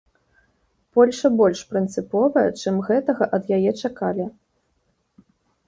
Польшча 0.97 1.29
больш 1.41 1.61
прынцыповая, 1.73 2.47
чым 2.63 2.75
гэтага 2.89 3.23
ад 3.41 3.55
яе 3.61 3.71
чакалі. 3.81 4.25